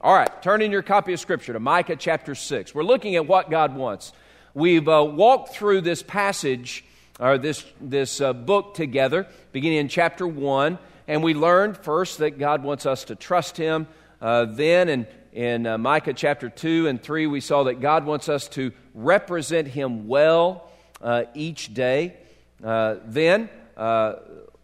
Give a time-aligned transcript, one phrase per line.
[0.00, 2.72] All right, turn in your copy of Scripture to Micah chapter 6.
[2.72, 4.12] We're looking at what God wants.
[4.54, 6.84] We've uh, walked through this passage,
[7.18, 12.38] or this, this uh, book together, beginning in chapter 1, and we learned first that
[12.38, 13.88] God wants us to trust Him.
[14.22, 18.28] Uh, then in, in uh, Micah chapter 2 and 3, we saw that God wants
[18.28, 20.70] us to represent Him well
[21.02, 22.16] uh, each day.
[22.62, 23.50] Uh, then,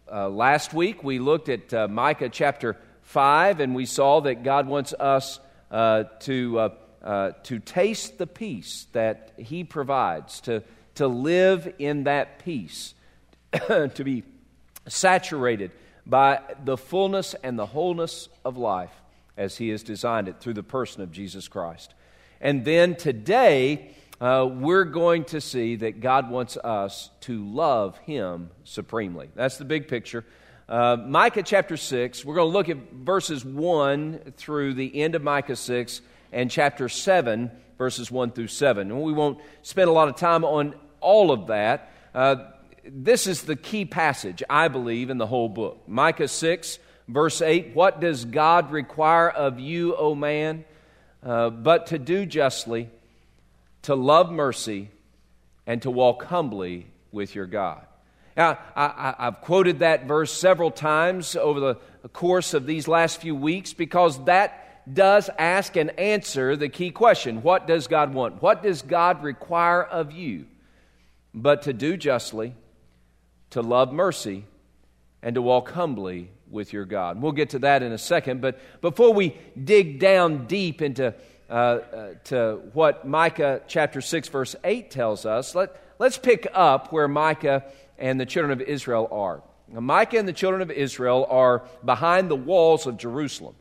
[0.09, 5.39] last week, we looked at Micah chapter 5, and we saw that God wants us
[5.71, 6.69] uh, to, uh,
[7.03, 10.63] uh, to taste the peace that He provides, to,
[10.95, 12.93] to live in that peace,
[13.53, 14.23] to be
[14.87, 15.71] saturated
[16.05, 18.93] by the fullness and the wholeness of life
[19.37, 21.93] as He has designed it through the person of Jesus Christ.
[22.41, 28.49] And then today, uh, we're going to see that God wants us to love Him
[28.63, 29.29] supremely.
[29.35, 30.25] That's the big picture.
[30.67, 35.21] Uh, Micah chapter 6, we're going to look at verses 1 through the end of
[35.21, 36.01] Micah 6
[36.31, 38.89] and chapter 7, verses 1 through 7.
[38.89, 41.91] And we won't spend a lot of time on all of that.
[42.15, 42.47] Uh,
[42.83, 45.83] this is the key passage, I believe, in the whole book.
[45.87, 50.65] Micah 6, verse 8 What does God require of you, O man?
[51.21, 52.89] Uh, but to do justly,
[53.83, 54.89] to love mercy,
[55.67, 57.85] and to walk humbly with your God.
[58.35, 61.75] Now, I, have quoted that verse several times over the
[62.09, 67.41] course of these last few weeks because that does ask and answer the key question
[67.41, 68.41] What does God want?
[68.41, 70.45] What does God require of you?
[71.33, 72.55] But to do justly,
[73.51, 74.45] to love mercy,
[75.21, 77.21] and to walk humbly with your God.
[77.21, 81.13] We'll get to that in a second, but before we dig down deep into
[81.49, 86.91] uh, uh, to what Micah chapter 6, verse 8 tells us, let, let's pick up
[86.91, 87.63] where Micah
[87.97, 89.41] and the children of Israel are.
[89.67, 93.55] Now, Micah and the children of Israel are behind the walls of Jerusalem.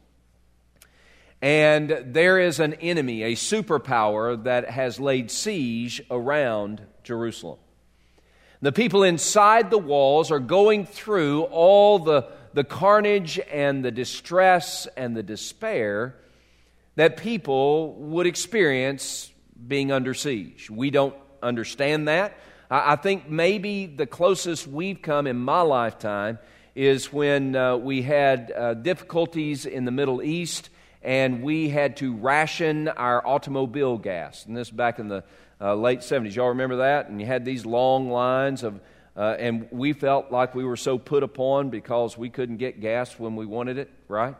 [1.40, 7.58] And there is an enemy, a superpower, that has laid siege around Jerusalem.
[8.62, 14.86] The people inside the walls are going through all the, the carnage and the distress
[14.96, 16.16] and the despair
[16.96, 19.30] that people would experience
[19.66, 20.70] being under siege.
[20.70, 22.38] We don't understand that.
[22.70, 26.38] I think maybe the closest we've come in my lifetime
[26.74, 30.70] is when uh, we had uh, difficulties in the Middle East
[31.02, 34.46] and we had to ration our automobile gas.
[34.46, 35.22] And this back in the
[35.60, 36.34] uh, late 70s.
[36.34, 37.08] Y'all remember that?
[37.08, 38.80] And you had these long lines of,
[39.16, 43.18] uh, and we felt like we were so put upon because we couldn't get gas
[43.18, 44.34] when we wanted it, right?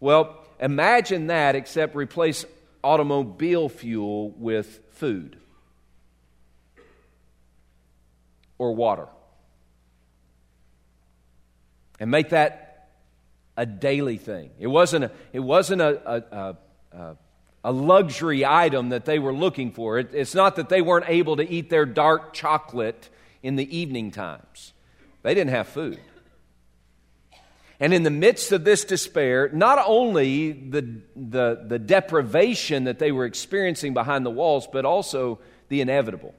[0.00, 2.44] Well, imagine that, except replace
[2.84, 5.38] automobile fuel with food.
[8.62, 9.08] Or water.
[11.98, 12.90] And make that
[13.56, 14.50] a daily thing.
[14.60, 16.56] It wasn't a, it wasn't a, a,
[16.92, 17.16] a,
[17.64, 19.98] a luxury item that they were looking for.
[19.98, 23.08] It, it's not that they weren't able to eat their dark chocolate
[23.42, 24.72] in the evening times,
[25.24, 25.98] they didn't have food.
[27.80, 33.10] And in the midst of this despair, not only the, the, the deprivation that they
[33.10, 36.32] were experiencing behind the walls, but also the inevitable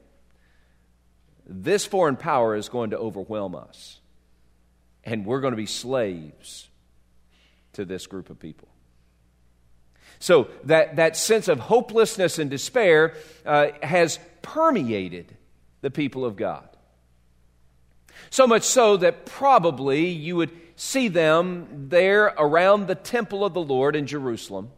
[1.46, 4.00] this foreign power is going to overwhelm us.
[5.04, 6.70] And we're going to be slaves
[7.74, 8.70] to this group of people.
[10.20, 13.16] So, that, that sense of hopelessness and despair
[13.46, 15.36] uh, has permeated
[15.82, 16.70] the people of God.
[18.30, 23.62] So much so that probably you would see them there around the temple of the
[23.62, 24.72] Lord in Jerusalem,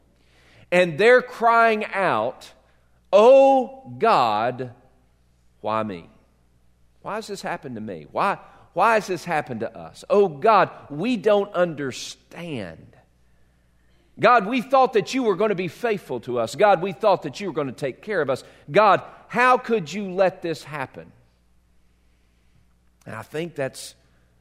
[0.72, 2.52] and they're crying out,
[3.14, 4.74] Oh God,
[5.62, 6.10] why me?
[7.06, 8.08] Why has this happened to me?
[8.12, 8.40] Why,
[8.74, 10.04] why has this happened to us?
[10.10, 12.98] Oh God, we don't understand.
[14.20, 16.56] God, we thought that you were going to be faithful to us.
[16.56, 18.44] God, we thought that you were going to take care of us.
[18.72, 21.12] God, how could you let this happen?
[23.06, 23.94] And I think that's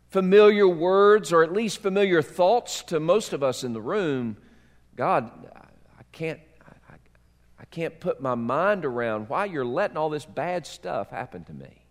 [0.09, 4.39] familiar words or at least familiar thoughts to most of us in the room.
[4.97, 6.41] God, I can't
[6.89, 6.95] I,
[7.61, 11.53] I can't put my mind around why you're letting all this bad stuff happen to
[11.53, 11.84] me.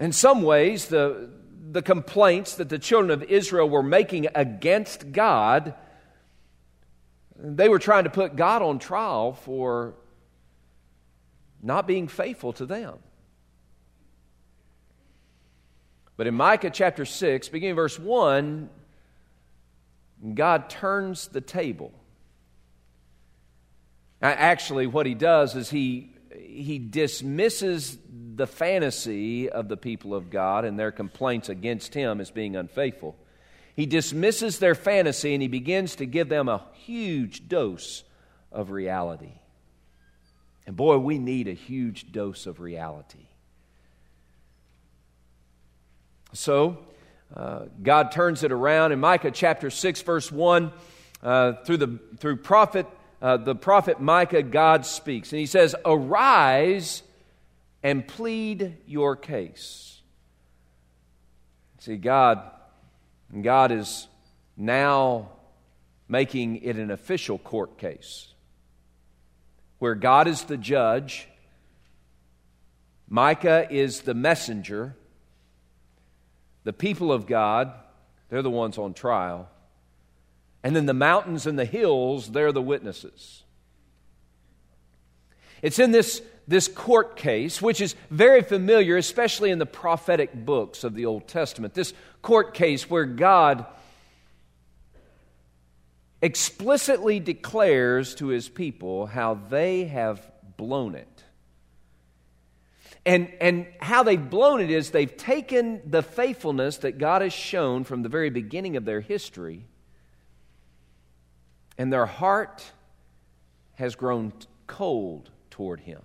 [0.00, 1.30] In some ways, the,
[1.70, 5.74] the complaints that the children of Israel were making against God,
[7.36, 9.94] they were trying to put God on trial for
[11.62, 12.98] not being faithful to them.
[16.16, 18.68] But in Micah chapter 6, beginning verse 1,
[20.34, 21.92] God turns the table.
[24.20, 27.96] Actually, what he does is he, he dismisses
[28.38, 33.16] the fantasy of the people of God and their complaints against him as being unfaithful.
[33.76, 38.02] he dismisses their fantasy and he begins to give them a huge dose
[38.50, 39.32] of reality.
[40.66, 43.26] And boy, we need a huge dose of reality.
[46.32, 46.78] So,
[47.34, 50.72] uh, God turns it around in Micah chapter 6, verse 1.
[51.22, 52.86] Uh, through the through prophet
[53.20, 57.02] uh, the prophet Micah, God speaks, and he says, "Arise
[57.82, 60.00] and plead your case."
[61.78, 62.42] See, God,
[63.40, 64.08] God is
[64.56, 65.30] now
[66.08, 68.32] making it an official court case,
[69.78, 71.28] where God is the judge,
[73.08, 74.96] Micah is the messenger,
[76.64, 77.72] the people of God,
[78.28, 79.48] they're the ones on trial.
[80.62, 83.44] And then the mountains and the hills, they're the witnesses.
[85.62, 90.82] It's in this, this court case, which is very familiar, especially in the prophetic books
[90.82, 91.74] of the Old Testament.
[91.74, 91.92] This
[92.22, 93.66] court case where God
[96.22, 101.06] explicitly declares to his people how they have blown it.
[103.04, 107.84] And, and how they've blown it is they've taken the faithfulness that God has shown
[107.84, 109.64] from the very beginning of their history
[111.76, 112.64] and their heart
[113.74, 114.32] has grown
[114.66, 116.02] cold toward him.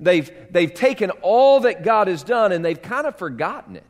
[0.00, 3.84] They've, they've taken all that God has done and they've kind of forgotten it.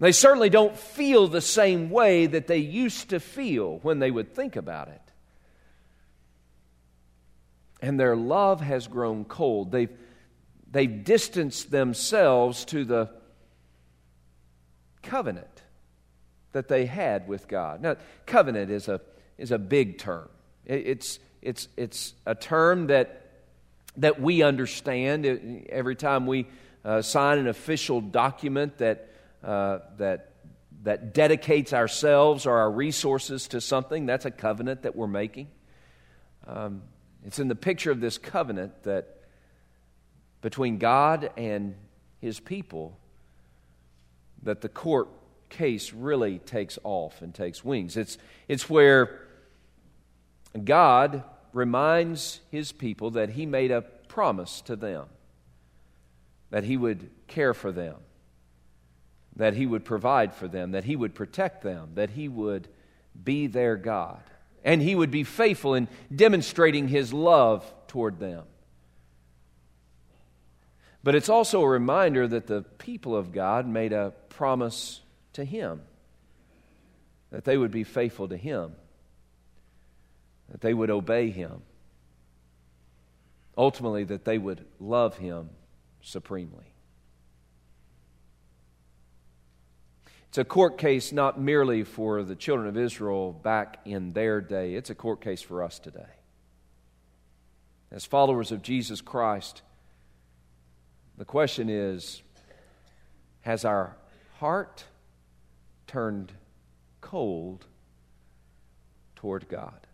[0.00, 4.34] They certainly don't feel the same way that they used to feel when they would
[4.34, 5.00] think about it.
[7.80, 9.72] And their love has grown cold.
[9.72, 9.90] They've,
[10.70, 13.10] they've distanced themselves to the
[15.02, 15.62] covenant
[16.52, 17.80] that they had with God.
[17.80, 17.96] Now,
[18.26, 19.00] covenant is a,
[19.36, 20.28] is a big term.
[20.64, 23.27] It's, it's, it's a term that,
[23.96, 26.46] that we understand every time we
[26.84, 29.08] uh, sign an official document that,
[29.42, 30.32] uh, that,
[30.84, 34.06] that dedicates ourselves or our resources to something.
[34.06, 35.48] That's a covenant that we're making.
[36.46, 36.82] Um,
[37.26, 39.16] it's in the picture of this covenant that
[40.40, 41.74] between God and
[42.20, 42.96] his people
[44.44, 45.08] that the court
[45.48, 47.96] case really takes off and takes wings.
[47.96, 49.26] It's, it's where
[50.64, 55.06] God reminds his people that he made a promise to them,
[56.50, 57.96] that he would care for them,
[59.36, 62.68] that he would provide for them, that he would protect them, that he would
[63.22, 64.22] be their God,
[64.64, 68.44] and he would be faithful in demonstrating his love toward them.
[71.02, 75.00] But it's also a reminder that the people of God made a promise
[75.34, 75.80] to Him,
[77.30, 78.72] that they would be faithful to Him,
[80.50, 81.62] that they would obey Him,
[83.56, 85.50] ultimately, that they would love Him
[86.00, 86.72] supremely.
[90.28, 94.74] It's a court case not merely for the children of Israel back in their day,
[94.74, 96.00] it's a court case for us today.
[97.90, 99.62] As followers of Jesus Christ,
[101.16, 102.22] the question is
[103.40, 103.96] Has our
[104.38, 104.84] heart
[105.86, 106.32] turned
[107.00, 107.64] cold
[109.16, 109.87] toward God.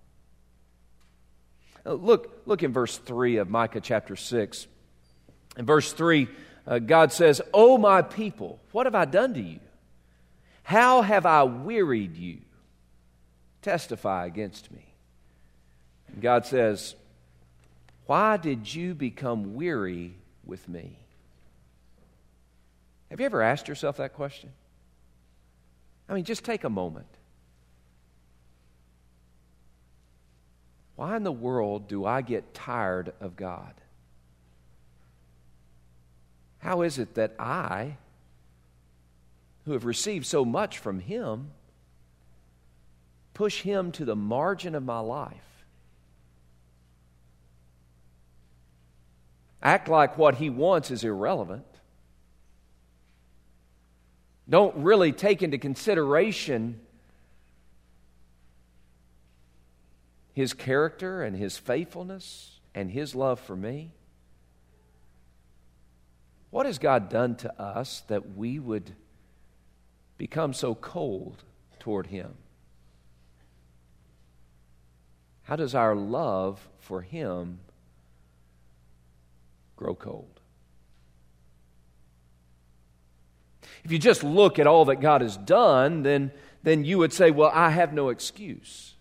[1.87, 4.67] Uh, look, look in verse 3 of Micah chapter 6.
[5.57, 6.29] In verse 3,
[6.67, 9.61] uh, God says, O my people, what have I done to you?
[10.63, 12.39] How have I wearied you?
[13.63, 14.85] Testify against me.
[16.09, 16.95] And God says,
[18.07, 20.99] Why did you become weary with me?
[23.11, 24.51] Have you ever asked yourself that question?
[26.09, 27.07] I mean, just take a moment.
[30.97, 33.75] Why in the world do I get tired of God?
[36.59, 37.97] How is it that I,
[39.65, 41.51] who have received so much from Him,
[43.35, 45.65] push Him to the margin of my life?
[49.63, 51.65] Act like what He wants is irrelevant
[54.49, 56.81] don't really take into consideration
[60.35, 63.93] his character and his faithfulness and his love for me?
[66.51, 68.93] What has God done to us that we would
[70.19, 71.43] become so cold
[71.79, 72.35] toward him?
[75.45, 77.61] How does our love for him
[79.77, 80.41] grow cold?
[83.85, 87.31] If you just look at all that God has done, then, then you would say,
[87.31, 88.94] Well, I have no excuse.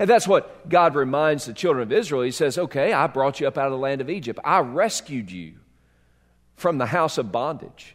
[0.00, 2.22] And that's what God reminds the children of Israel.
[2.22, 5.30] He says, Okay, I brought you up out of the land of Egypt, I rescued
[5.30, 5.56] you
[6.56, 7.94] from the house of bondage.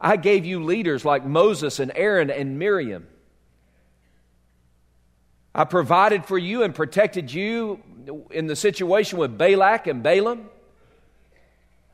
[0.00, 3.06] I gave you leaders like Moses and Aaron and Miriam.
[5.54, 7.82] I provided for you and protected you
[8.30, 10.48] in the situation with Balak and Balaam.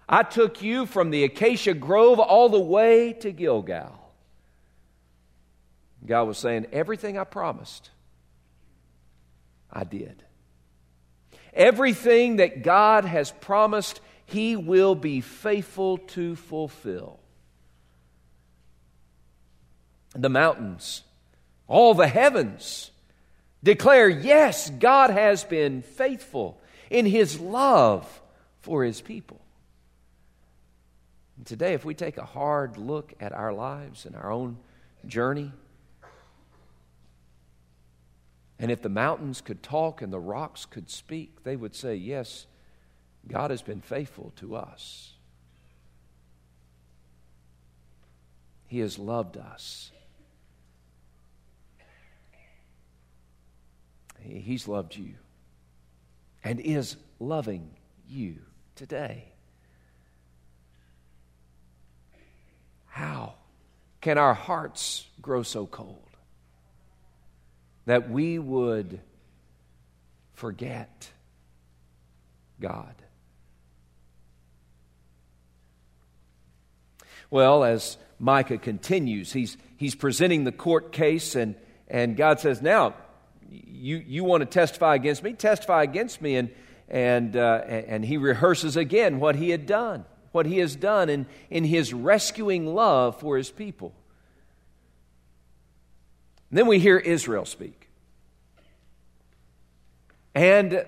[0.09, 3.99] I took you from the acacia grove all the way to Gilgal.
[6.07, 7.91] God was saying, Everything I promised,
[9.73, 10.23] I did.
[11.53, 17.19] Everything that God has promised, He will be faithful to fulfill.
[20.15, 21.03] The mountains,
[21.67, 22.91] all the heavens
[23.63, 26.61] declare, Yes, God has been faithful
[26.91, 28.21] in His love
[28.61, 29.41] for His people.
[31.37, 34.59] And today, if we take a hard look at our lives and our own
[35.07, 35.53] journey,
[38.59, 42.47] and if the mountains could talk and the rocks could speak, they would say, Yes,
[43.27, 45.13] God has been faithful to us.
[48.67, 49.91] He has loved us.
[54.21, 55.15] He's loved you
[56.45, 57.71] and is loving
[58.09, 58.37] you
[58.75, 59.25] today.
[62.87, 63.35] How
[64.01, 66.08] can our hearts grow so cold?
[67.89, 69.01] That we would
[70.35, 71.09] forget
[72.61, 72.95] God.
[77.31, 81.55] Well, as Micah continues, he's, he's presenting the court case, and,
[81.89, 82.93] and God says, Now,
[83.49, 85.33] you, you want to testify against me?
[85.33, 86.37] Testify against me.
[86.37, 86.51] And,
[86.91, 91.25] and, uh, and he rehearses again what he had done, what he has done in,
[91.49, 93.95] in his rescuing love for his people.
[96.51, 97.89] And then we hear Israel speak.
[100.35, 100.85] And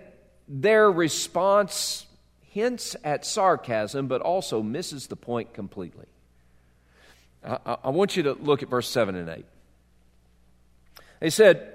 [0.49, 2.07] their response
[2.51, 6.07] hints at sarcasm, but also misses the point completely.
[7.45, 9.45] I, I, want you to look at verse 7 and 8.
[11.21, 11.75] They said,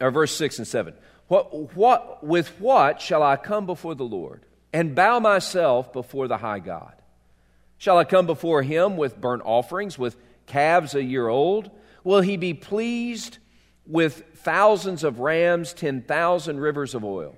[0.00, 0.94] or verse 6 and 7,
[1.28, 6.36] what, what, With what shall I come before the Lord and bow myself before the
[6.36, 6.94] high God?
[7.78, 11.70] Shall I come before him with burnt offerings, with calves a year old?
[12.04, 13.38] Will he be pleased
[13.86, 17.34] with thousands of rams, 10,000 rivers of oil?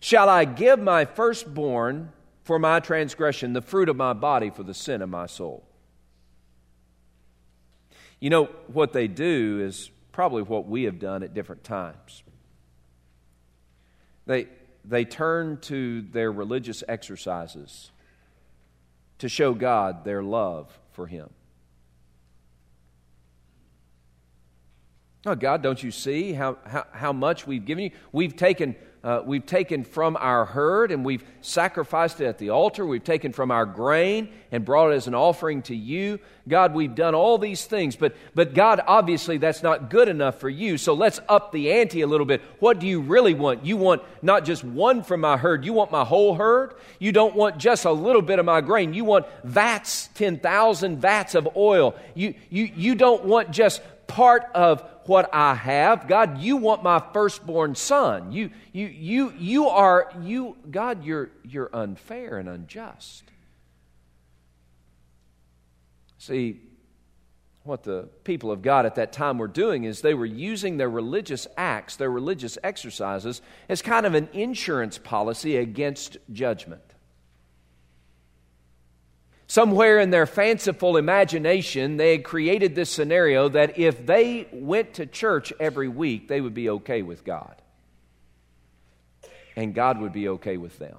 [0.00, 2.12] Shall I give my firstborn
[2.42, 5.64] for my transgression, the fruit of my body for the sin of my soul?
[8.20, 12.22] You know, what they do is probably what we have done at different times.
[14.26, 14.48] They,
[14.84, 17.90] they turn to their religious exercises
[19.18, 21.30] to show God their love for Him.
[25.26, 27.90] Oh, God, don't you see how, how, how much we've given you?
[28.12, 32.84] We've taken, uh, we've taken from our herd and we've sacrificed it at the altar.
[32.84, 36.18] We've taken from our grain and brought it as an offering to you.
[36.46, 40.50] God, we've done all these things, but, but God, obviously, that's not good enough for
[40.50, 40.76] you.
[40.76, 42.42] So let's up the ante a little bit.
[42.58, 43.64] What do you really want?
[43.64, 46.74] You want not just one from my herd, you want my whole herd.
[46.98, 48.92] You don't want just a little bit of my grain.
[48.92, 51.94] You want vats, 10,000 vats of oil.
[52.14, 56.08] You, you, you don't want just part of what I have.
[56.08, 58.32] God, you want my firstborn son.
[58.32, 63.24] You, you, you, you are, you, God, you're, you're unfair and unjust.
[66.18, 66.60] See,
[67.64, 70.90] what the people of God at that time were doing is they were using their
[70.90, 76.93] religious acts, their religious exercises, as kind of an insurance policy against judgment.
[79.54, 85.06] Somewhere in their fanciful imagination, they had created this scenario that if they went to
[85.06, 87.54] church every week, they would be okay with God.
[89.54, 90.96] And God would be okay with them.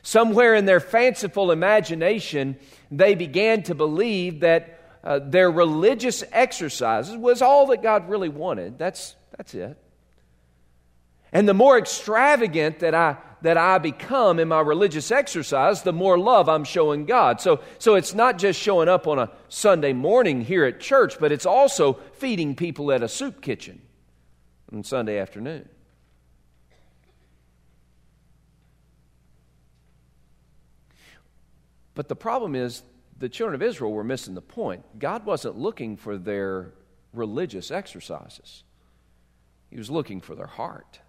[0.00, 2.56] Somewhere in their fanciful imagination,
[2.90, 8.78] they began to believe that uh, their religious exercises was all that God really wanted.
[8.78, 9.76] That's, that's it.
[11.30, 16.18] And the more extravagant that I that I become in my religious exercise, the more
[16.18, 17.40] love I'm showing God.
[17.40, 21.32] So, so it's not just showing up on a Sunday morning here at church, but
[21.32, 23.80] it's also feeding people at a soup kitchen
[24.72, 25.68] on Sunday afternoon.
[31.94, 32.82] But the problem is,
[33.18, 34.98] the children of Israel were missing the point.
[34.98, 36.72] God wasn't looking for their
[37.12, 38.64] religious exercises,
[39.70, 41.00] He was looking for their heart.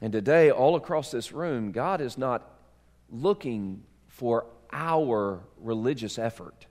[0.00, 2.50] And today, all across this room, God is not
[3.10, 6.66] looking for our religious effort,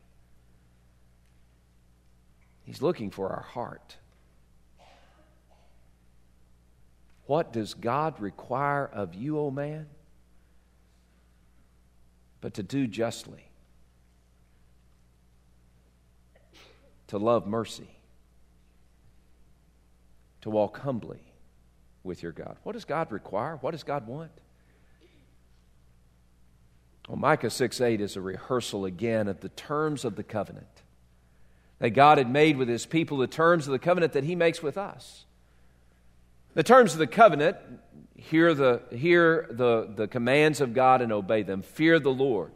[2.63, 3.97] He's looking for our heart.
[7.27, 9.87] What does God require of you, O oh man?
[12.45, 13.49] but to do justly,
[17.07, 17.89] to love mercy,
[20.41, 21.23] to walk humbly
[22.05, 22.55] with your God.
[22.63, 23.57] What does God require?
[23.57, 24.31] What does God want?
[27.07, 30.67] Well, Micah 6 8 is a rehearsal again of the terms of the covenant
[31.79, 34.63] that God had made with his people, the terms of the covenant that he makes
[34.63, 35.25] with us.
[36.53, 37.57] The terms of the covenant
[38.15, 42.53] hear the, hear the, the commands of God and obey them, fear the Lord,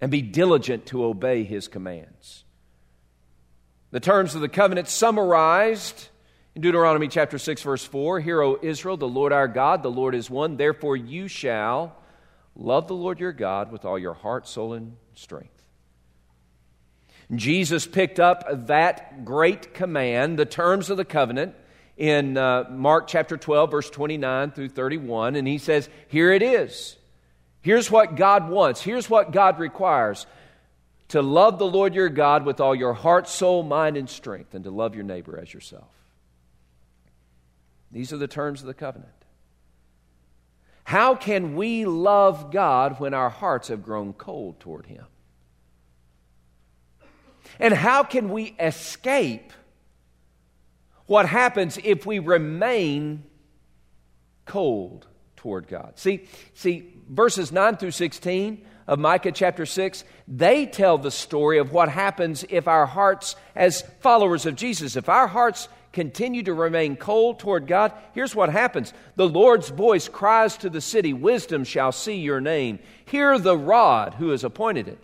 [0.00, 2.44] and be diligent to obey his commands.
[3.90, 6.08] The terms of the covenant summarized
[6.54, 10.14] in Deuteronomy chapter 6, verse 4 Hear, O Israel, the Lord our God, the Lord
[10.14, 10.56] is one.
[10.56, 11.96] Therefore you shall
[12.56, 15.50] love the Lord your God with all your heart, soul, and strength.
[17.32, 21.54] Jesus picked up that great command, the terms of the covenant,
[21.96, 26.96] in uh, Mark chapter 12, verse 29 through 31, and he says, Here it is.
[27.60, 28.80] Here's what God wants.
[28.80, 30.26] Here's what God requires
[31.08, 34.64] to love the Lord your God with all your heart, soul, mind, and strength, and
[34.64, 35.99] to love your neighbor as yourself.
[37.90, 39.12] These are the terms of the covenant.
[40.84, 45.04] How can we love God when our hearts have grown cold toward Him?
[47.58, 49.52] And how can we escape
[51.06, 53.24] what happens if we remain
[54.46, 55.06] cold
[55.36, 55.92] toward God?
[55.96, 61.70] See, see verses 9 through 16 of Micah chapter 6, they tell the story of
[61.72, 66.96] what happens if our hearts, as followers of Jesus, if our hearts continue to remain
[66.96, 68.92] cold toward God, here's what happens.
[69.16, 72.78] The Lord's voice cries to the city, Wisdom shall see your name.
[73.04, 74.98] Hear the rod who has appointed it.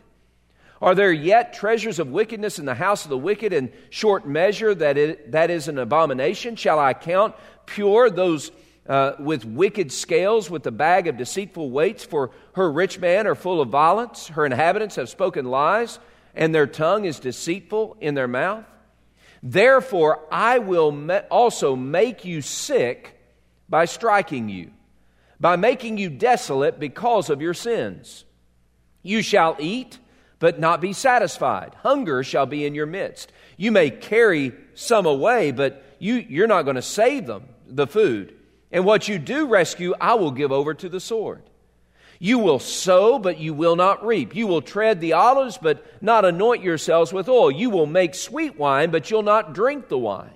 [0.81, 4.75] Are there yet treasures of wickedness in the house of the wicked and short measure
[4.75, 6.55] that, it, that is an abomination?
[6.55, 8.53] Shall I count pure those
[8.87, 12.05] uh, with wicked scales, with the bag of deceitful weights?
[12.05, 15.99] For her rich man are full of violence, her inhabitants have spoken lies,
[16.35, 18.65] and their tongue is deceitful in their mouth.
[19.49, 23.17] Therefore, I will also make you sick
[23.69, 24.73] by striking you,
[25.39, 28.25] by making you desolate because of your sins.
[29.05, 30.01] You shall eat
[30.41, 31.77] but not be satisfied.
[31.77, 33.31] Hunger shall be in your midst.
[33.57, 38.35] You may carry some away, but you, you're not going to save them, the food.
[38.73, 41.43] And what you do rescue, I will give over to the sword.
[42.19, 44.35] You will sow, but you will not reap.
[44.35, 47.51] You will tread the olives, but not anoint yourselves with oil.
[47.51, 50.31] You will make sweet wine, but you'll not drink the wine.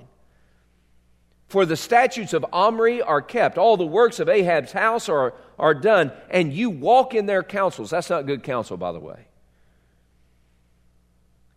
[1.49, 5.75] For the statutes of Omri are kept, all the works of Ahab's house are, are
[5.75, 7.90] done, and you walk in their counsels.
[7.90, 9.27] That's not good counsel, by the way.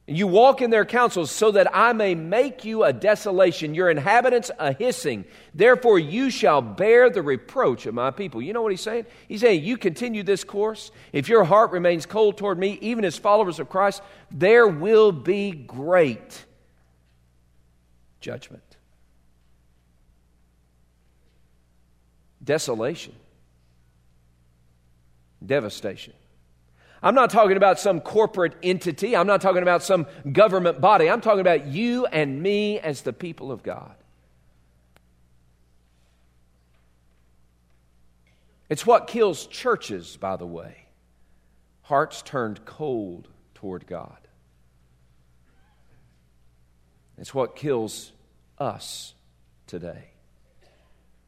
[0.06, 4.52] You walk in their counsels so that I may make you a desolation, your inhabitants
[4.60, 5.24] a hissing.
[5.54, 8.42] Therefore, you shall bear the reproach of my people.
[8.42, 9.06] You know what he's saying?
[9.30, 10.92] He's saying, You continue this course.
[11.14, 15.52] If your heart remains cold toward me, even as followers of Christ, there will be
[15.52, 16.46] great
[18.20, 18.64] judgment,
[22.44, 23.14] desolation,
[25.46, 26.14] devastation.
[27.04, 29.14] I'm not talking about some corporate entity.
[29.16, 31.10] I'm not talking about some government body.
[31.10, 33.94] I'm talking about you and me as the people of God.
[38.70, 40.86] It's what kills churches, by the way.
[41.82, 44.18] Hearts turned cold toward God.
[47.18, 48.14] It's what kills
[48.58, 49.14] us
[49.68, 50.12] today.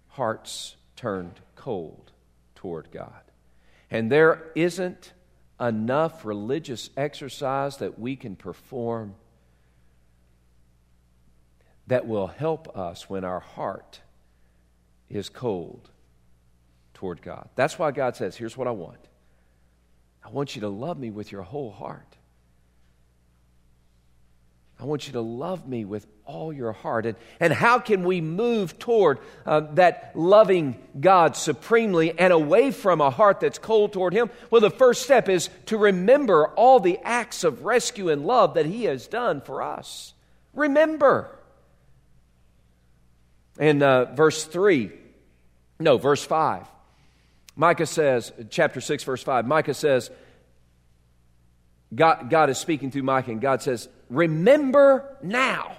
[0.07, 2.13] Hearts turned cold
[2.55, 3.11] toward God.
[3.91, 5.11] And there isn't
[5.59, 9.15] enough religious exercise that we can perform
[11.87, 14.01] that will help us when our heart
[15.09, 15.89] is cold
[16.93, 17.47] toward God.
[17.55, 18.99] That's why God says, Here's what I want
[20.23, 22.17] I want you to love me with your whole heart.
[24.79, 27.05] I want you to love me with all your heart.
[27.05, 33.01] And, and how can we move toward uh, that loving God supremely and away from
[33.01, 34.29] a heart that's cold toward Him?
[34.49, 38.65] Well, the first step is to remember all the acts of rescue and love that
[38.65, 40.13] He has done for us.
[40.53, 41.29] Remember.
[43.57, 44.91] In uh, verse 3,
[45.79, 46.67] no, verse 5,
[47.55, 50.11] Micah says, chapter 6, verse 5, Micah says,
[51.93, 55.77] God, God is speaking through Micah, and God says, Remember now.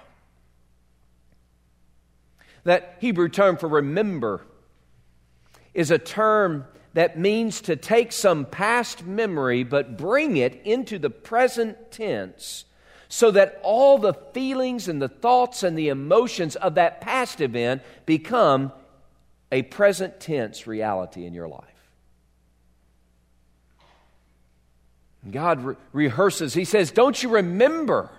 [2.67, 4.41] That Hebrew term for remember
[5.73, 11.09] is a term that means to take some past memory but bring it into the
[11.09, 12.65] present tense
[13.07, 17.83] so that all the feelings and the thoughts and the emotions of that past event
[18.05, 18.73] become
[19.49, 21.63] a present tense reality in your life.
[25.31, 26.53] God re- rehearses.
[26.53, 28.11] He says, Don't you remember?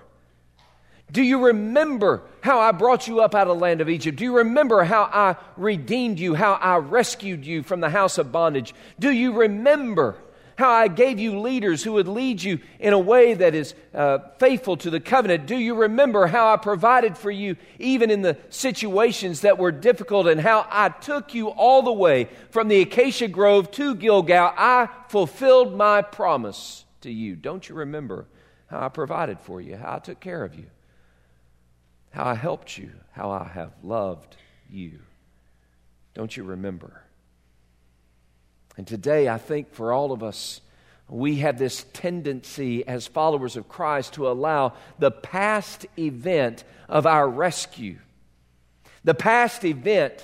[1.11, 4.19] Do you remember how I brought you up out of the land of Egypt?
[4.19, 8.31] Do you remember how I redeemed you, how I rescued you from the house of
[8.31, 8.75] bondage?
[8.99, 10.17] Do you remember
[10.57, 14.19] how I gave you leaders who would lead you in a way that is uh,
[14.39, 15.47] faithful to the covenant?
[15.47, 20.27] Do you remember how I provided for you even in the situations that were difficult
[20.27, 24.53] and how I took you all the way from the acacia grove to Gilgal?
[24.57, 27.37] I fulfilled my promise to you.
[27.37, 28.27] Don't you remember
[28.67, 30.67] how I provided for you, how I took care of you?
[32.11, 34.37] How I helped you, how I have loved
[34.71, 34.99] you.
[36.15, 37.03] Don't you remember?
[38.77, 40.61] And today, I think for all of us,
[41.09, 47.29] we have this tendency as followers of Christ to allow the past event of our
[47.29, 47.99] rescue,
[49.05, 50.23] the past event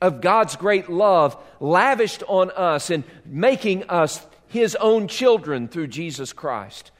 [0.00, 6.32] of God's great love lavished on us and making us His own children through Jesus
[6.32, 6.90] Christ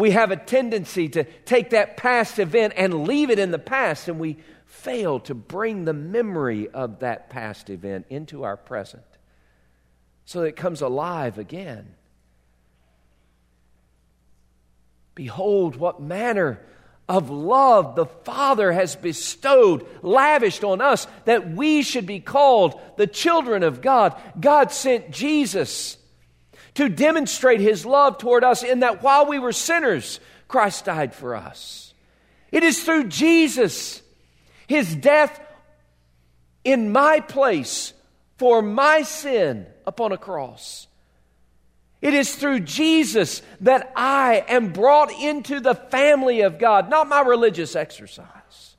[0.00, 4.08] we have a tendency to take that past event and leave it in the past,
[4.08, 9.04] and we fail to bring the memory of that past event into our present
[10.24, 11.94] so that it comes alive again.
[15.14, 16.60] Behold, what manner
[17.08, 23.06] of love the Father has bestowed, lavished on us, that we should be called the
[23.06, 24.18] children of God.
[24.40, 25.98] God sent Jesus
[26.74, 31.34] to demonstrate his love toward us in that while we were sinners, Christ died for
[31.34, 31.94] us.
[32.52, 34.02] It is through Jesus,
[34.66, 35.40] his death
[36.64, 37.92] in my place
[38.36, 40.86] for my sin upon a cross.
[42.00, 47.20] It is through Jesus that I am brought into the family of God, not my
[47.20, 48.76] religious exercise.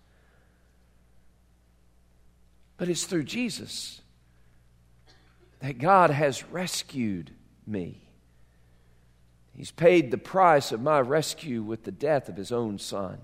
[2.78, 4.02] But it's through Jesus
[5.60, 7.32] that God has rescued
[7.66, 8.02] me.
[9.56, 13.18] He's paid the price of my rescue with the death of his own son.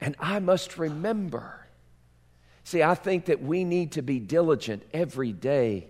[0.00, 1.66] And I must remember.
[2.64, 5.88] See, I think that we need to be diligent every day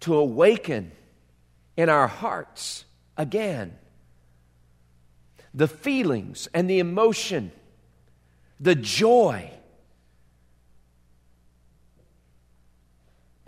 [0.00, 0.92] to awaken
[1.76, 2.84] in our hearts
[3.16, 3.76] again
[5.52, 7.52] the feelings and the emotion,
[8.60, 9.50] the joy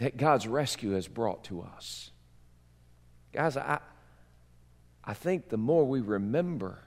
[0.02, 2.10] that God's rescue has brought to us.
[3.32, 3.78] Guys, I,
[5.04, 6.80] I think the more we remember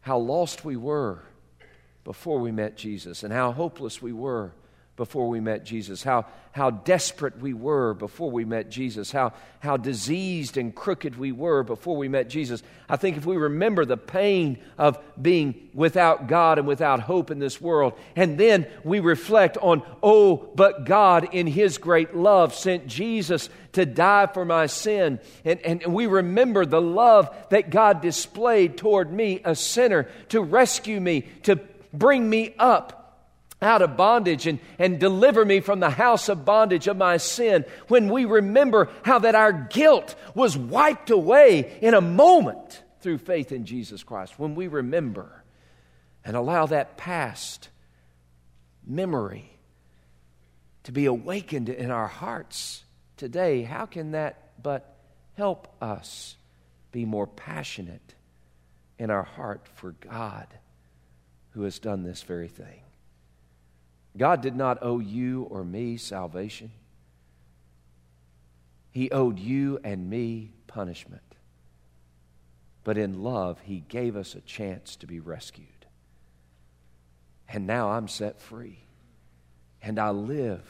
[0.00, 1.22] how lost we were
[2.02, 4.54] before we met Jesus and how hopeless we were
[4.96, 9.78] before we met Jesus, how, how desperate we were before we met Jesus, how, how
[9.78, 12.62] diseased and crooked we were before we met Jesus.
[12.90, 17.38] I think if we remember the pain of being without God and without hope in
[17.38, 22.86] this world, and then we reflect on, oh, but God in His great love sent
[22.86, 28.76] Jesus to die for my sin, and, and, we remember the love that God displayed
[28.76, 31.58] toward me, a sinner, to rescue me, to
[31.94, 33.01] bring me up
[33.62, 37.64] out of bondage and, and deliver me from the house of bondage of my sin,
[37.88, 43.52] when we remember how that our guilt was wiped away in a moment through faith
[43.52, 45.44] in Jesus Christ, when we remember
[46.24, 47.68] and allow that past
[48.86, 49.58] memory
[50.84, 52.84] to be awakened in our hearts
[53.16, 54.96] today, how can that but
[55.36, 56.36] help us
[56.90, 58.14] be more passionate
[58.98, 60.46] in our heart for God
[61.50, 62.81] who has done this very thing?
[64.16, 66.70] God did not owe you or me salvation.
[68.90, 71.22] He owed you and me punishment.
[72.84, 75.66] But in love, He gave us a chance to be rescued.
[77.48, 78.78] And now I'm set free.
[79.80, 80.62] And I live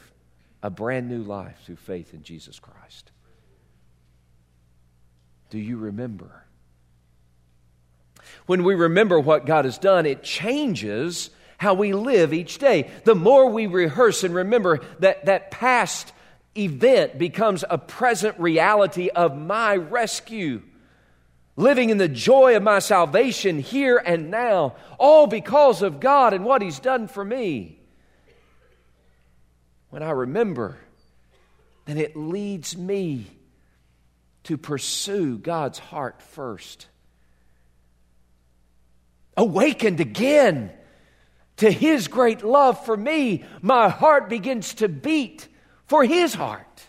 [0.61, 3.11] a brand new life through faith in Jesus Christ.
[5.49, 6.45] Do you remember?
[8.45, 11.29] When we remember what God has done, it changes
[11.63, 12.91] how we live each day.
[13.05, 16.13] The more we rehearse and remember that that past
[16.55, 20.61] event becomes a present reality of my rescue.
[21.55, 26.43] Living in the joy of my salvation here and now, all because of God and
[26.43, 27.79] what He's done for me.
[29.89, 30.77] When I remember,
[31.85, 33.27] then it leads me
[34.43, 36.87] to pursue God's heart first.
[39.37, 40.71] Awakened again
[41.57, 45.47] to His great love for me, my heart begins to beat
[45.85, 46.83] for His heart.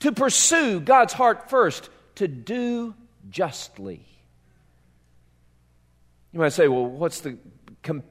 [0.00, 2.94] To pursue God's heart first, to do
[3.30, 4.04] justly.
[6.32, 7.38] You might say, well, what's the,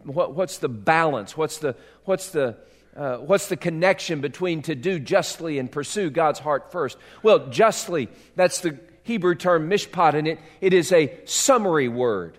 [0.05, 1.37] what's the balance?
[1.37, 2.57] What's the, what's the
[2.95, 6.95] uh, what's the connection between to do justly and pursue God's heart first?
[7.23, 12.37] Well, justly, that's the Hebrew term mishpat, and it, it is a summary word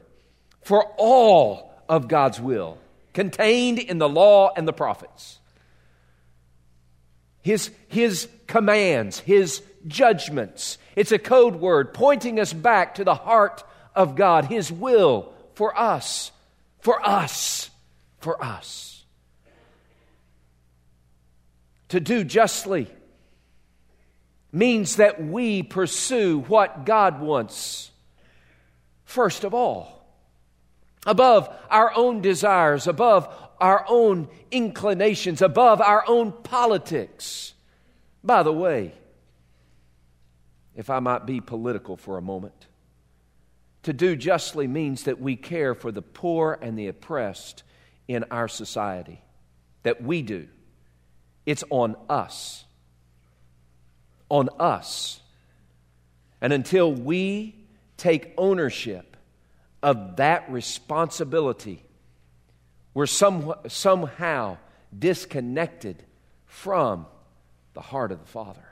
[0.63, 2.79] for all of God's will
[3.15, 5.39] contained in the law and the prophets.
[7.41, 10.79] His, his commands, his judgments.
[10.97, 15.79] It's a code word pointing us back to the heart of God, his will for
[15.79, 16.33] us,
[16.81, 17.71] for us,
[18.19, 19.05] for us.
[21.91, 22.89] To do justly
[24.51, 27.91] means that we pursue what God wants
[29.05, 29.94] first of all
[31.07, 37.55] above our own desires, above our own inclinations, above our own politics.
[38.23, 38.93] By the way,
[40.75, 42.67] if I might be political for a moment,
[43.85, 47.63] to do justly means that we care for the poor and the oppressed
[48.09, 49.21] in our society.
[49.83, 50.49] That we do.
[51.45, 52.65] It's on us.
[54.31, 55.21] On us.
[56.41, 57.55] And until we
[57.99, 59.14] take ownership
[59.85, 61.85] of that responsibility,
[62.95, 64.57] we're some, somehow
[64.99, 66.03] disconnected
[66.47, 67.05] from
[67.75, 68.67] the heart of the Father.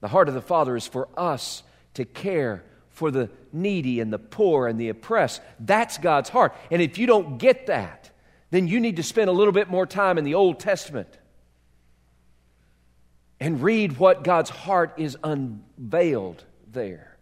[0.00, 1.62] The heart of the Father is for us
[1.94, 5.40] to care for the needy and the poor and the oppressed.
[5.60, 6.54] That's God's heart.
[6.72, 8.10] And if you don't get that,
[8.50, 11.16] then you need to spend a little bit more time in the Old Testament
[13.38, 17.15] and read what God's heart is unveiled there.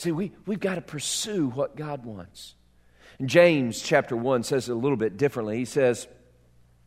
[0.00, 2.54] See, we, we've got to pursue what God wants.
[3.18, 5.58] And James chapter 1 says it a little bit differently.
[5.58, 6.08] He says,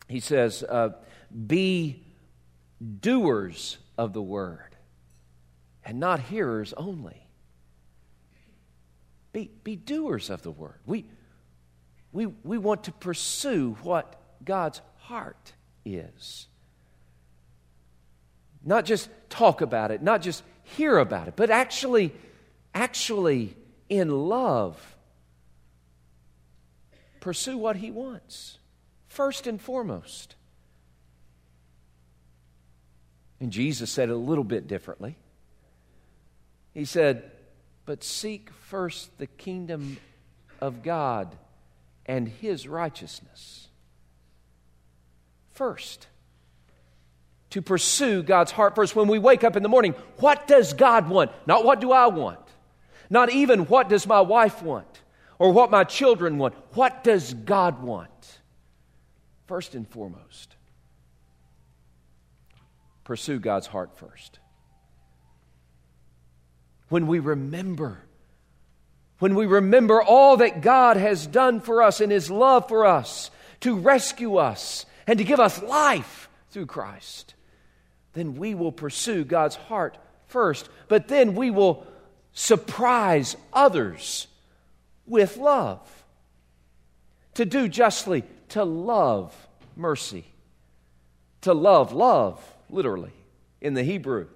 [0.07, 0.93] he says uh,
[1.45, 2.03] Be
[3.01, 4.75] doers of the word
[5.85, 7.27] and not hearers only.
[9.31, 10.79] Be, be doers of the word.
[10.87, 11.05] We,
[12.11, 15.53] we, we want to pursue what God's heart
[15.85, 16.47] is.
[18.65, 22.11] Not just talk about it, not just hear about it, but actually
[22.73, 23.55] actually
[23.89, 24.95] in love
[27.19, 28.57] pursue what he wants,
[29.07, 30.35] first and foremost.
[33.39, 35.17] And Jesus said it a little bit differently.
[36.73, 37.31] He said,
[37.85, 39.97] But seek first the kingdom
[40.59, 41.35] of God
[42.05, 43.67] and his righteousness.
[45.51, 46.07] First
[47.51, 48.95] to pursue God's heart first.
[48.95, 51.31] When we wake up in the morning, what does God want?
[51.45, 52.42] Not what do I want.
[53.13, 54.87] Not even what does my wife want
[55.37, 56.55] or what my children want.
[56.73, 58.09] What does God want?
[59.45, 60.55] First and foremost,
[63.03, 64.39] pursue God's heart first.
[66.89, 67.99] When we remember,
[69.19, 73.29] when we remember all that God has done for us in His love for us
[73.59, 77.35] to rescue us and to give us life through Christ,
[78.13, 80.67] then we will pursue God's heart first.
[80.87, 81.85] But then we will
[82.33, 84.27] surprise others
[85.05, 85.79] with love.
[87.35, 89.35] To do justly, to love
[89.75, 90.25] mercy.
[91.41, 93.13] To love, love, literally,
[93.61, 94.27] in the Hebrew.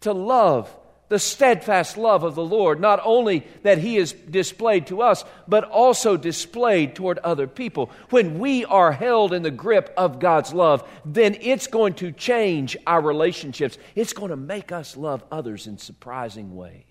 [0.00, 0.74] To love
[1.08, 5.64] the steadfast love of the Lord, not only that He is displayed to us, but
[5.64, 7.90] also displayed toward other people.
[8.10, 12.76] When we are held in the grip of God's love, then it's going to change
[12.86, 13.78] our relationships.
[13.94, 16.84] It's going to make us love others in surprising ways.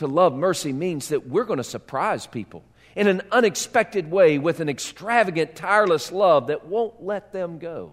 [0.00, 2.64] To love mercy means that we're going to surprise people
[2.96, 7.92] in an unexpected way with an extravagant, tireless love that won't let them go.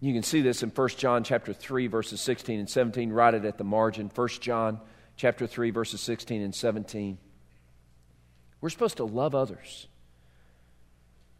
[0.00, 3.44] You can see this in 1 John chapter 3 verses 16 and 17 write it
[3.44, 4.80] at the margin 1 John
[5.16, 7.16] chapter 3 verses 16 and 17.
[8.60, 9.86] We're supposed to love others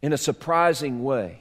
[0.03, 1.41] in a surprising way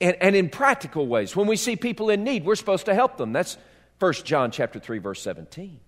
[0.00, 1.34] and, and in practical ways.
[1.34, 3.32] When we see people in need, we're supposed to help them.
[3.32, 3.58] That's
[3.98, 5.80] 1 John chapter 3 verse 17.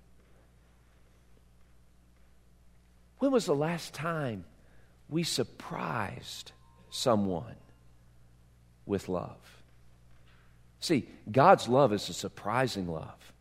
[3.19, 4.45] When was the last time
[5.09, 6.53] we surprised
[6.91, 7.57] someone
[8.87, 9.63] with love?
[10.81, 13.33] See, God's love is a surprising love.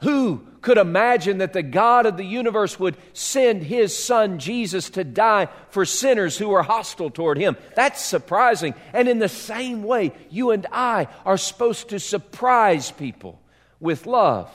[0.00, 5.04] Who could imagine that the God of the universe would send his son Jesus to
[5.04, 7.56] die for sinners who are hostile toward him?
[7.74, 8.74] That's surprising.
[8.92, 13.40] And in the same way, you and I are supposed to surprise people
[13.80, 14.50] with love.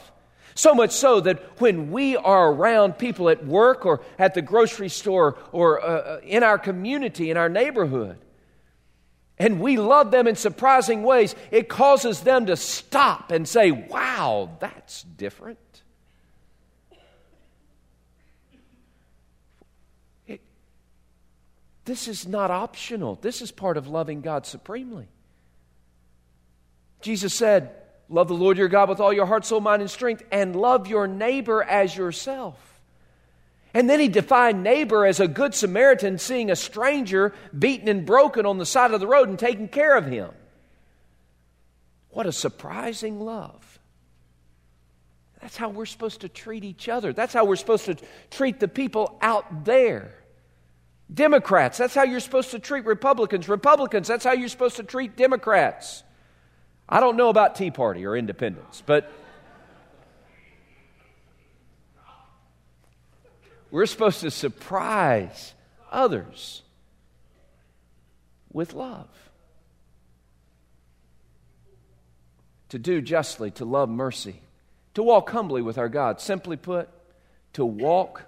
[0.54, 4.90] So much so that when we are around people at work or at the grocery
[4.90, 8.18] store or uh, uh in our community, in our neighborhood,
[9.42, 14.52] and we love them in surprising ways, it causes them to stop and say, Wow,
[14.60, 15.58] that's different.
[20.28, 20.42] It,
[21.86, 23.16] this is not optional.
[23.16, 25.08] This is part of loving God supremely.
[27.02, 27.72] Jesus said,
[28.10, 30.86] Love the Lord your God with all your heart, soul, mind, and strength, and love
[30.86, 32.71] your neighbor as yourself.
[33.74, 38.46] And then he defined neighbor as a good Samaritan seeing a stranger beaten and broken
[38.46, 40.32] on the side of the road and taking care of him.
[42.10, 43.80] What a surprising love.
[45.42, 47.14] That's how we're supposed to treat each other.
[47.14, 47.96] That's how we're supposed to
[48.30, 50.14] treat the people out there.
[51.12, 53.50] Democrats, that's how you're supposed to treat Republicans.
[53.50, 56.04] Republicans, that's how you're supposed to treat Democrats.
[56.88, 59.12] I don't know about Tea Party or independents, but
[63.72, 65.54] we're supposed to surprise
[65.92, 66.62] others
[68.52, 69.08] with love.
[72.70, 74.42] To do justly, to love mercy,
[74.94, 76.22] to walk humbly with our God.
[76.22, 76.90] Simply put,
[77.54, 78.24] to walk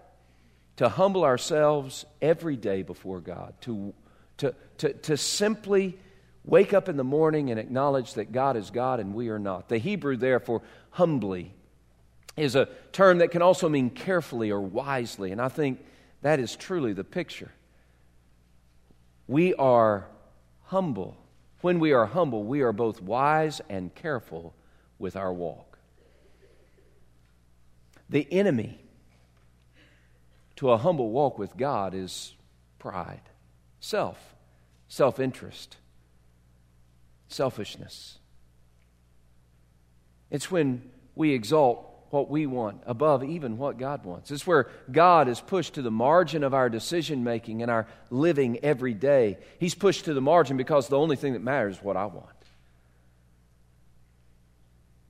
[0.78, 3.94] to humble ourselves every day before God, to,
[4.38, 5.98] to, to, to simply
[6.44, 9.70] wake up in the morning and acknowledge that God is God and we are not.
[9.70, 11.54] The Hebrew, therefore, humbly
[12.36, 15.84] is a term that can also mean carefully or wisely, and I think
[16.22, 17.52] that is truly the picture.
[19.28, 20.08] We are
[20.66, 21.18] humble.
[21.62, 24.54] When we are humble, we are both wise and careful
[25.00, 25.78] with our walk.
[28.10, 28.80] The enemy
[30.58, 32.34] to a humble walk with God is
[32.80, 33.22] pride,
[33.80, 34.36] self,
[34.88, 35.78] self interest,
[37.28, 38.20] selfishness.
[40.30, 44.30] It's when we exalt what we want above even what God wants.
[44.30, 48.60] It's where God is pushed to the margin of our decision making and our living
[48.62, 49.40] every day.
[49.60, 52.28] He's pushed to the margin because the only thing that matters is what I want.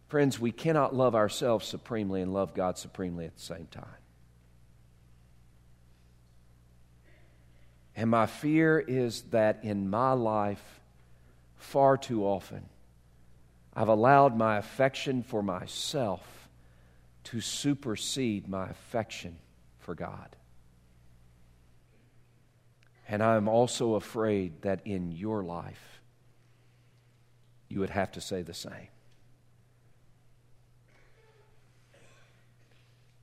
[0.07, 3.85] Friends, we cannot love ourselves supremely and love God supremely at the same time.
[7.97, 10.63] And my fear is that in my life,
[11.57, 12.63] far too often,
[13.73, 16.21] I've allowed my affection for myself
[17.25, 19.37] to supersede my affection
[19.79, 20.35] for God.
[23.07, 26.01] And I'm also afraid that in your life,
[27.69, 28.87] you would have to say the same.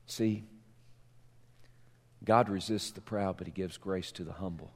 [0.05, 0.43] See,
[2.23, 4.71] God resists the proud, but He gives grace to the humble.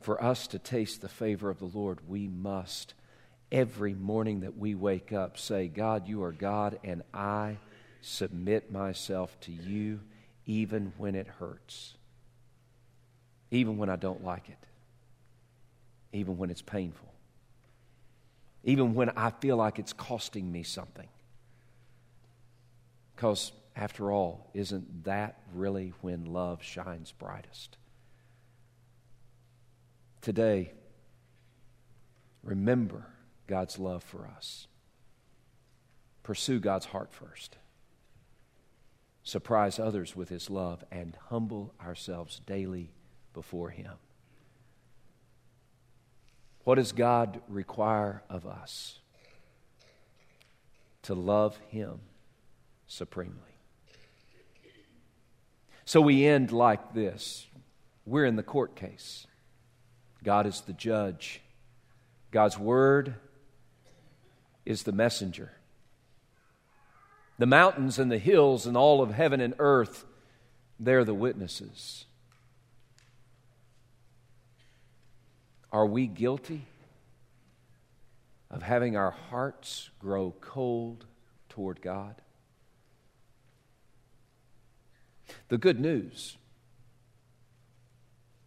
[0.00, 2.94] For us to taste the favor of the Lord, we must,
[3.52, 7.58] every morning that we wake up, say, God, you are God, and I
[8.00, 10.00] submit myself to you
[10.46, 11.94] even when it hurts,
[13.50, 14.66] even when I don't like it,
[16.12, 17.12] even when it's painful,
[18.64, 21.08] even when I feel like it's costing me something.
[23.14, 27.76] Because after all, isn't that really when love shines brightest?
[30.22, 30.72] Today,
[32.42, 33.06] remember
[33.50, 34.68] God's love for us.
[36.22, 37.56] Pursue God's heart first.
[39.24, 42.92] Surprise others with His love and humble ourselves daily
[43.34, 43.94] before Him.
[46.62, 49.00] What does God require of us?
[51.02, 51.98] To love Him
[52.86, 53.34] supremely.
[55.84, 57.48] So we end like this
[58.06, 59.26] we're in the court case.
[60.22, 61.40] God is the judge,
[62.30, 63.16] God's word
[64.64, 65.52] is the messenger.
[67.38, 70.04] The mountains and the hills and all of heaven and earth,
[70.78, 72.04] they're the witnesses.
[75.72, 76.66] Are we guilty
[78.50, 81.06] of having our hearts grow cold
[81.48, 82.16] toward God?
[85.48, 86.36] The good news,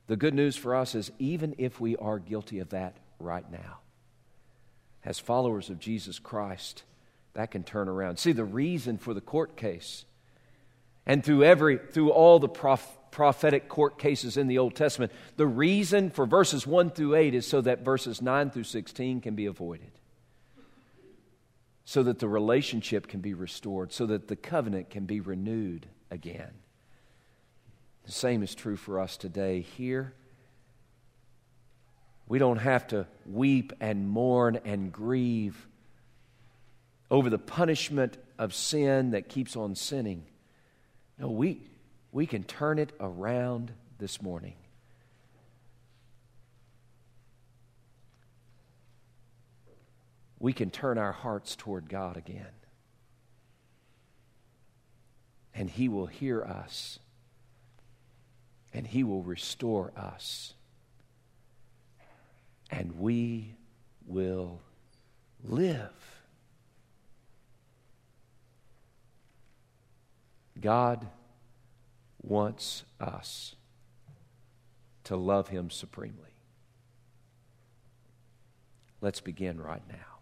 [0.08, 3.80] the good news for us is even if we are guilty of that right now,
[5.06, 6.84] as followers of Jesus Christ,
[7.34, 8.18] that can turn around.
[8.18, 10.06] See, the reason for the court case,
[11.06, 15.48] and through every through all the prof, prophetic court cases in the Old Testament, the
[15.48, 19.46] reason for verses 1 through 8 is so that verses 9 through 16 can be
[19.46, 19.92] avoided.
[21.86, 26.52] So that the relationship can be restored, so that the covenant can be renewed again.
[28.06, 29.62] The same is true for us today.
[29.62, 30.14] Here,
[32.28, 35.68] we don't have to weep and mourn and grieve
[37.12, 40.26] over the punishment of sin that keeps on sinning.
[41.20, 41.62] No, we,
[42.12, 44.56] we can turn it around this morning.
[50.40, 52.48] We can turn our hearts toward God again.
[55.54, 57.00] And He will hear us
[58.74, 60.54] and He will restore us.
[62.74, 63.54] And we
[64.08, 64.60] will
[65.44, 65.92] live.
[70.60, 71.06] God
[72.24, 73.54] wants us
[75.04, 76.18] to love Him supremely.
[79.02, 80.13] Let's begin right now.